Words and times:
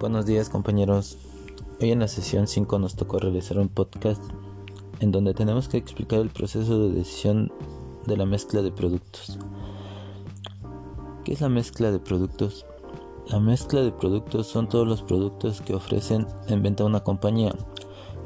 Buenos 0.00 0.26
días 0.26 0.48
compañeros. 0.48 1.18
Hoy 1.80 1.90
en 1.90 1.98
la 1.98 2.06
sesión 2.06 2.46
5 2.46 2.78
nos 2.78 2.94
tocó 2.94 3.18
realizar 3.18 3.58
un 3.58 3.68
podcast 3.68 4.22
en 5.00 5.10
donde 5.10 5.34
tenemos 5.34 5.66
que 5.66 5.76
explicar 5.76 6.20
el 6.20 6.30
proceso 6.30 6.78
de 6.78 6.94
decisión 6.94 7.50
de 8.06 8.16
la 8.16 8.24
mezcla 8.24 8.62
de 8.62 8.70
productos. 8.70 9.40
¿Qué 11.24 11.32
es 11.32 11.40
la 11.40 11.48
mezcla 11.48 11.90
de 11.90 11.98
productos? 11.98 12.64
La 13.26 13.40
mezcla 13.40 13.82
de 13.82 13.90
productos 13.90 14.46
son 14.46 14.68
todos 14.68 14.86
los 14.86 15.02
productos 15.02 15.60
que 15.62 15.74
ofrecen 15.74 16.28
en 16.46 16.62
venta 16.62 16.84
una 16.84 17.02
compañía. 17.02 17.52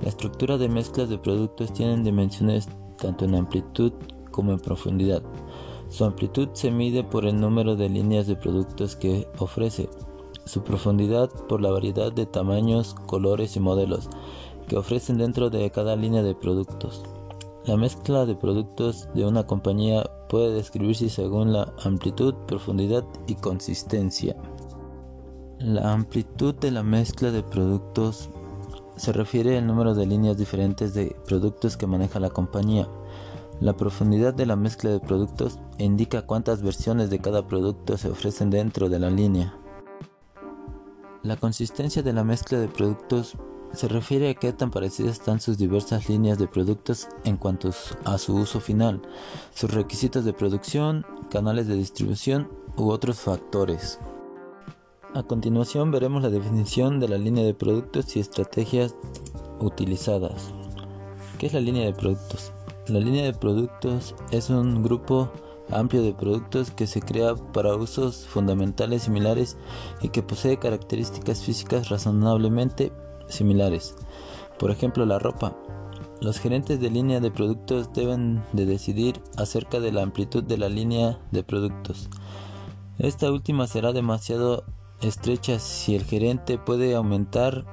La 0.02 0.10
estructura 0.10 0.58
de 0.58 0.68
mezclas 0.68 1.08
de 1.08 1.16
productos 1.16 1.72
tienen 1.72 2.04
dimensiones 2.04 2.68
tanto 2.98 3.24
en 3.24 3.34
amplitud 3.34 3.94
como 4.30 4.52
en 4.52 4.60
profundidad. 4.60 5.22
Su 5.88 6.04
amplitud 6.04 6.50
se 6.52 6.70
mide 6.70 7.02
por 7.02 7.24
el 7.24 7.40
número 7.40 7.76
de 7.76 7.88
líneas 7.88 8.26
de 8.26 8.36
productos 8.36 8.94
que 8.94 9.26
ofrece, 9.38 9.88
su 10.44 10.62
profundidad 10.62 11.30
por 11.48 11.60
la 11.60 11.70
variedad 11.70 12.12
de 12.12 12.26
tamaños, 12.26 12.94
colores 13.06 13.56
y 13.56 13.60
modelos 13.60 14.08
que 14.68 14.76
ofrecen 14.76 15.18
dentro 15.18 15.50
de 15.50 15.70
cada 15.70 15.96
línea 15.96 16.22
de 16.22 16.34
productos. 16.34 17.02
La 17.64 17.76
mezcla 17.76 18.26
de 18.26 18.34
productos 18.34 19.08
de 19.14 19.24
una 19.24 19.46
compañía 19.46 20.04
puede 20.28 20.52
describirse 20.52 21.08
según 21.08 21.52
la 21.52 21.72
amplitud, 21.84 22.34
profundidad 22.46 23.04
y 23.26 23.36
consistencia. 23.36 24.34
La 25.58 25.92
amplitud 25.92 26.54
de 26.56 26.72
la 26.72 26.82
mezcla 26.82 27.30
de 27.30 27.44
productos 27.44 28.30
se 28.96 29.12
refiere 29.12 29.58
al 29.58 29.66
número 29.66 29.94
de 29.94 30.06
líneas 30.06 30.36
diferentes 30.36 30.92
de 30.92 31.14
productos 31.26 31.76
que 31.76 31.86
maneja 31.86 32.18
la 32.18 32.30
compañía. 32.30 32.88
La 33.60 33.74
profundidad 33.74 34.34
de 34.34 34.46
la 34.46 34.56
mezcla 34.56 34.90
de 34.90 34.98
productos 34.98 35.60
indica 35.78 36.26
cuántas 36.26 36.62
versiones 36.62 37.10
de 37.10 37.20
cada 37.20 37.46
producto 37.46 37.96
se 37.96 38.10
ofrecen 38.10 38.50
dentro 38.50 38.88
de 38.88 38.98
la 38.98 39.08
línea. 39.08 39.56
La 41.22 41.36
consistencia 41.36 42.02
de 42.02 42.12
la 42.12 42.24
mezcla 42.24 42.58
de 42.58 42.66
productos 42.66 43.36
se 43.72 43.86
refiere 43.86 44.28
a 44.28 44.34
qué 44.34 44.52
tan 44.52 44.72
parecidas 44.72 45.12
están 45.12 45.40
sus 45.40 45.56
diversas 45.56 46.08
líneas 46.08 46.36
de 46.36 46.48
productos 46.48 47.06
en 47.22 47.36
cuanto 47.36 47.70
a 48.04 48.18
su 48.18 48.34
uso 48.34 48.58
final, 48.58 49.00
sus 49.54 49.72
requisitos 49.72 50.24
de 50.24 50.32
producción, 50.32 51.06
canales 51.30 51.68
de 51.68 51.76
distribución 51.76 52.50
u 52.76 52.90
otros 52.90 53.20
factores. 53.20 54.00
A 55.14 55.22
continuación 55.22 55.92
veremos 55.92 56.24
la 56.24 56.30
definición 56.30 56.98
de 56.98 57.08
la 57.08 57.18
línea 57.18 57.44
de 57.44 57.54
productos 57.54 58.16
y 58.16 58.20
estrategias 58.20 58.96
utilizadas. 59.60 60.52
¿Qué 61.38 61.46
es 61.46 61.52
la 61.52 61.60
línea 61.60 61.84
de 61.84 61.92
productos? 61.92 62.52
La 62.88 62.98
línea 62.98 63.22
de 63.22 63.32
productos 63.32 64.16
es 64.32 64.50
un 64.50 64.82
grupo 64.82 65.30
amplio 65.72 66.02
de 66.02 66.14
productos 66.14 66.70
que 66.70 66.86
se 66.86 67.00
crea 67.00 67.34
para 67.34 67.74
usos 67.74 68.26
fundamentales 68.26 69.02
similares 69.04 69.56
y 70.00 70.08
que 70.08 70.22
posee 70.22 70.58
características 70.58 71.42
físicas 71.42 71.88
razonablemente 71.88 72.92
similares. 73.28 73.94
Por 74.58 74.70
ejemplo, 74.70 75.06
la 75.06 75.18
ropa. 75.18 75.56
Los 76.20 76.38
gerentes 76.38 76.80
de 76.80 76.90
línea 76.90 77.20
de 77.20 77.30
productos 77.30 77.92
deben 77.92 78.44
de 78.52 78.64
decidir 78.66 79.20
acerca 79.36 79.80
de 79.80 79.90
la 79.90 80.02
amplitud 80.02 80.44
de 80.44 80.58
la 80.58 80.68
línea 80.68 81.18
de 81.32 81.42
productos. 81.42 82.08
Esta 82.98 83.30
última 83.32 83.66
será 83.66 83.92
demasiado 83.92 84.64
estrecha 85.00 85.58
si 85.58 85.96
el 85.96 86.04
gerente 86.04 86.58
puede 86.58 86.94
aumentar 86.94 87.64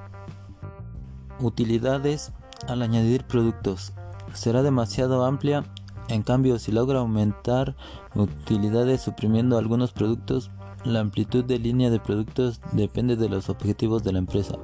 utilidades 1.39 2.31
al 2.67 2.81
añadir 2.81 3.25
productos 3.25 3.93
será 4.33 4.63
demasiado 4.63 5.25
amplia. 5.25 5.63
En 6.09 6.23
cambio, 6.23 6.57
si 6.57 6.71
logra 6.71 6.99
aumentar 6.99 7.75
utilidades 8.15 9.01
suprimiendo 9.01 9.57
algunos 9.57 9.91
productos, 9.91 10.49
la 10.83 11.01
amplitud 11.01 11.45
de 11.45 11.59
línea 11.59 11.91
de 11.91 11.99
productos 11.99 12.61
depende 12.71 13.15
de 13.15 13.29
los 13.29 13.49
objetivos 13.49 14.03
de 14.03 14.13
la 14.13 14.19
empresa. 14.19 14.55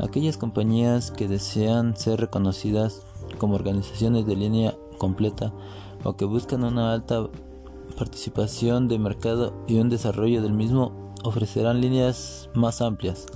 Aquellas 0.00 0.38
compañías 0.38 1.10
que 1.10 1.28
desean 1.28 1.96
ser 1.96 2.20
reconocidas 2.20 3.02
como 3.36 3.56
organizaciones 3.56 4.26
de 4.26 4.36
línea 4.36 4.74
completa 4.96 5.52
o 6.04 6.16
que 6.16 6.24
buscan 6.24 6.64
una 6.64 6.92
alta 6.92 7.28
participación 7.98 8.88
de 8.88 8.98
mercado 8.98 9.52
y 9.66 9.78
un 9.78 9.90
desarrollo 9.90 10.40
del 10.40 10.52
mismo 10.52 11.12
ofrecerán 11.24 11.80
líneas 11.80 12.48
más 12.54 12.80
amplias. 12.80 13.26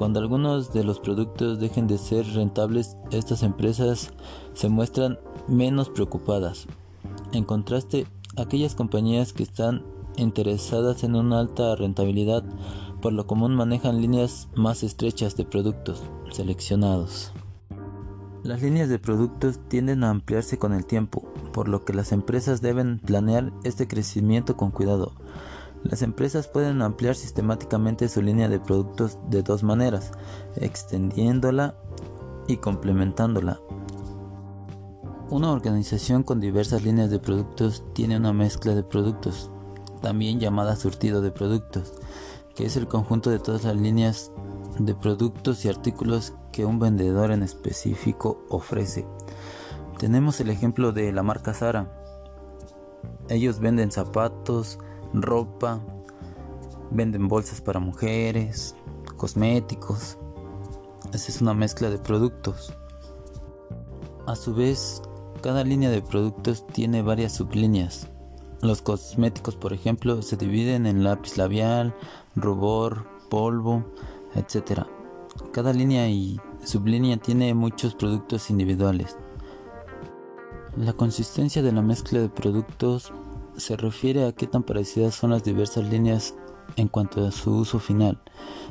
Cuando 0.00 0.18
algunos 0.18 0.72
de 0.72 0.82
los 0.82 0.98
productos 0.98 1.60
dejen 1.60 1.86
de 1.86 1.98
ser 1.98 2.26
rentables, 2.28 2.96
estas 3.10 3.42
empresas 3.42 4.10
se 4.54 4.70
muestran 4.70 5.18
menos 5.46 5.90
preocupadas. 5.90 6.66
En 7.32 7.44
contraste, 7.44 8.06
aquellas 8.38 8.74
compañías 8.74 9.34
que 9.34 9.42
están 9.42 9.84
interesadas 10.16 11.04
en 11.04 11.16
una 11.16 11.40
alta 11.40 11.76
rentabilidad 11.76 12.42
por 13.02 13.12
lo 13.12 13.26
común 13.26 13.54
manejan 13.54 14.00
líneas 14.00 14.48
más 14.54 14.82
estrechas 14.84 15.36
de 15.36 15.44
productos 15.44 16.02
seleccionados. 16.32 17.32
Las 18.42 18.62
líneas 18.62 18.88
de 18.88 18.98
productos 18.98 19.60
tienden 19.68 20.02
a 20.02 20.08
ampliarse 20.08 20.58
con 20.58 20.72
el 20.72 20.86
tiempo, 20.86 21.30
por 21.52 21.68
lo 21.68 21.84
que 21.84 21.92
las 21.92 22.12
empresas 22.12 22.62
deben 22.62 23.00
planear 23.00 23.52
este 23.64 23.86
crecimiento 23.86 24.56
con 24.56 24.70
cuidado. 24.70 25.12
Las 25.82 26.02
empresas 26.02 26.46
pueden 26.46 26.82
ampliar 26.82 27.16
sistemáticamente 27.16 28.08
su 28.08 28.20
línea 28.22 28.48
de 28.48 28.60
productos 28.60 29.18
de 29.28 29.42
dos 29.42 29.62
maneras, 29.62 30.12
extendiéndola 30.56 31.74
y 32.46 32.58
complementándola. 32.58 33.60
Una 35.30 35.52
organización 35.52 36.22
con 36.22 36.40
diversas 36.40 36.82
líneas 36.82 37.10
de 37.10 37.18
productos 37.18 37.84
tiene 37.94 38.16
una 38.16 38.32
mezcla 38.32 38.74
de 38.74 38.82
productos, 38.82 39.50
también 40.02 40.40
llamada 40.40 40.76
surtido 40.76 41.22
de 41.22 41.30
productos, 41.30 41.94
que 42.54 42.66
es 42.66 42.76
el 42.76 42.88
conjunto 42.88 43.30
de 43.30 43.38
todas 43.38 43.64
las 43.64 43.76
líneas 43.76 44.32
de 44.78 44.94
productos 44.94 45.64
y 45.64 45.68
artículos 45.68 46.34
que 46.52 46.64
un 46.64 46.78
vendedor 46.78 47.30
en 47.30 47.42
específico 47.42 48.44
ofrece. 48.48 49.06
Tenemos 49.98 50.40
el 50.40 50.50
ejemplo 50.50 50.92
de 50.92 51.12
la 51.12 51.22
marca 51.22 51.54
Zara. 51.54 51.92
Ellos 53.28 53.60
venden 53.60 53.92
zapatos, 53.92 54.78
ropa, 55.12 55.80
venden 56.90 57.28
bolsas 57.28 57.60
para 57.60 57.80
mujeres, 57.80 58.74
cosméticos. 59.16 60.18
Esa 61.12 61.30
es 61.30 61.40
una 61.40 61.54
mezcla 61.54 61.90
de 61.90 61.98
productos. 61.98 62.74
A 64.26 64.36
su 64.36 64.54
vez, 64.54 65.02
cada 65.42 65.64
línea 65.64 65.90
de 65.90 66.02
productos 66.02 66.66
tiene 66.68 67.02
varias 67.02 67.34
sublíneas. 67.34 68.08
Los 68.62 68.82
cosméticos, 68.82 69.56
por 69.56 69.72
ejemplo, 69.72 70.20
se 70.22 70.36
dividen 70.36 70.86
en 70.86 71.02
lápiz 71.02 71.38
labial, 71.38 71.94
rubor, 72.36 73.06
polvo, 73.30 73.84
etc. 74.34 74.82
Cada 75.52 75.72
línea 75.72 76.08
y 76.08 76.38
sublínea 76.64 77.16
tiene 77.16 77.54
muchos 77.54 77.94
productos 77.94 78.50
individuales. 78.50 79.16
La 80.76 80.92
consistencia 80.92 81.62
de 81.62 81.72
la 81.72 81.82
mezcla 81.82 82.20
de 82.20 82.28
productos 82.28 83.12
se 83.56 83.76
refiere 83.76 84.26
a 84.26 84.32
qué 84.32 84.46
tan 84.46 84.62
parecidas 84.62 85.14
son 85.14 85.30
las 85.30 85.44
diversas 85.44 85.88
líneas 85.88 86.34
en 86.76 86.88
cuanto 86.88 87.26
a 87.26 87.30
su 87.30 87.54
uso 87.56 87.78
final, 87.78 88.18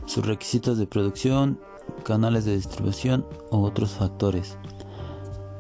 sus 0.06 0.26
requisitos 0.26 0.78
de 0.78 0.88
producción, 0.88 1.60
canales 2.04 2.46
de 2.46 2.56
distribución 2.56 3.26
u 3.52 3.64
otros 3.64 3.92
factores. 3.92 4.58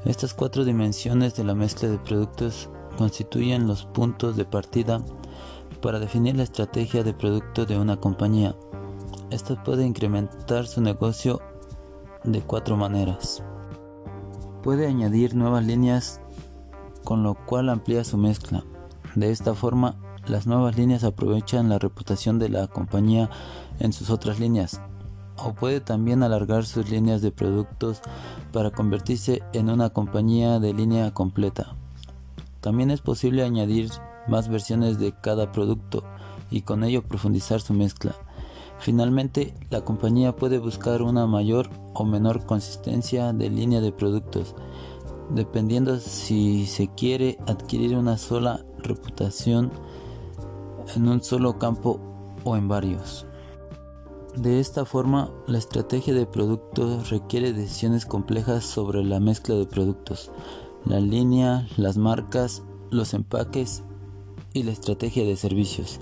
Estas 0.05 0.33
cuatro 0.33 0.63
dimensiones 0.63 1.35
de 1.35 1.43
la 1.43 1.55
mezcla 1.55 1.89
de 1.89 1.97
productos 1.97 2.69
constituyen 2.97 3.67
los 3.67 3.85
puntos 3.85 4.35
de 4.35 4.45
partida 4.45 5.01
para 5.81 5.99
definir 5.99 6.35
la 6.35 6.43
estrategia 6.43 7.03
de 7.03 7.13
producto 7.13 7.65
de 7.65 7.77
una 7.77 7.97
compañía. 7.97 8.55
Esta 9.29 9.61
puede 9.63 9.85
incrementar 9.85 10.67
su 10.67 10.81
negocio 10.81 11.41
de 12.23 12.41
cuatro 12.41 12.75
maneras. 12.75 13.43
Puede 14.63 14.87
añadir 14.87 15.35
nuevas 15.35 15.65
líneas 15.65 16.21
con 17.03 17.23
lo 17.23 17.35
cual 17.45 17.69
amplía 17.69 18.03
su 18.03 18.17
mezcla. 18.17 18.63
De 19.15 19.31
esta 19.31 19.55
forma, 19.55 19.95
las 20.27 20.45
nuevas 20.45 20.77
líneas 20.77 21.03
aprovechan 21.03 21.69
la 21.69 21.79
reputación 21.79 22.37
de 22.37 22.49
la 22.49 22.67
compañía 22.67 23.29
en 23.79 23.93
sus 23.93 24.09
otras 24.09 24.39
líneas, 24.39 24.81
o 25.37 25.53
puede 25.53 25.81
también 25.81 26.21
alargar 26.21 26.65
sus 26.65 26.89
líneas 26.89 27.21
de 27.21 27.31
productos 27.31 28.01
para 28.51 28.71
convertirse 28.71 29.41
en 29.53 29.69
una 29.69 29.89
compañía 29.89 30.59
de 30.59 30.73
línea 30.73 31.11
completa. 31.11 31.75
También 32.61 32.91
es 32.91 33.01
posible 33.01 33.43
añadir 33.43 33.89
más 34.27 34.49
versiones 34.49 34.99
de 34.99 35.13
cada 35.13 35.51
producto 35.51 36.03
y 36.51 36.61
con 36.61 36.83
ello 36.83 37.03
profundizar 37.03 37.61
su 37.61 37.73
mezcla. 37.73 38.15
Finalmente, 38.79 39.53
la 39.69 39.81
compañía 39.81 40.35
puede 40.35 40.59
buscar 40.59 41.01
una 41.01 41.25
mayor 41.25 41.69
o 41.93 42.05
menor 42.05 42.45
consistencia 42.45 43.33
de 43.33 43.49
línea 43.49 43.81
de 43.81 43.91
productos 43.91 44.55
dependiendo 45.29 45.99
si 45.99 46.65
se 46.65 46.87
quiere 46.87 47.37
adquirir 47.47 47.95
una 47.95 48.17
sola 48.17 48.65
reputación 48.79 49.71
en 50.95 51.07
un 51.07 51.21
solo 51.21 51.59
campo 51.59 51.99
o 52.43 52.55
en 52.55 52.67
varios. 52.67 53.25
De 54.35 54.59
esta 54.59 54.85
forma, 54.85 55.31
la 55.47 55.57
estrategia 55.57 56.13
de 56.13 56.25
productos 56.25 57.09
requiere 57.09 57.51
decisiones 57.51 58.05
complejas 58.05 58.63
sobre 58.63 59.03
la 59.03 59.19
mezcla 59.19 59.55
de 59.55 59.65
productos, 59.65 60.31
la 60.85 60.99
línea, 60.99 61.67
las 61.77 61.97
marcas, 61.97 62.63
los 62.91 63.13
empaques 63.13 63.83
y 64.53 64.63
la 64.63 64.71
estrategia 64.71 65.23
de 65.25 65.35
servicios. 65.35 65.99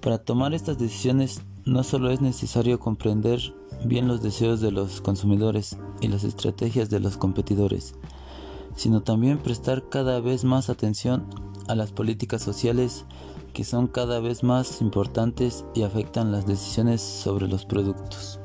Para 0.00 0.18
tomar 0.18 0.54
estas 0.54 0.78
decisiones 0.78 1.42
no 1.64 1.82
solo 1.84 2.10
es 2.10 2.20
necesario 2.20 2.80
comprender 2.80 3.40
bien 3.84 4.08
los 4.08 4.22
deseos 4.22 4.60
de 4.60 4.72
los 4.72 5.00
consumidores 5.00 5.76
y 6.00 6.08
las 6.08 6.24
estrategias 6.24 6.88
de 6.88 7.00
los 7.00 7.16
competidores, 7.16 7.94
sino 8.76 9.02
también 9.02 9.38
prestar 9.38 9.88
cada 9.88 10.20
vez 10.20 10.44
más 10.44 10.70
atención 10.70 11.26
a 11.68 11.74
las 11.74 11.92
políticas 11.92 12.42
sociales 12.42 13.04
que 13.52 13.64
son 13.64 13.88
cada 13.88 14.20
vez 14.20 14.42
más 14.42 14.80
importantes 14.80 15.64
y 15.74 15.82
afectan 15.82 16.32
las 16.32 16.46
decisiones 16.46 17.00
sobre 17.00 17.48
los 17.48 17.64
productos. 17.64 18.40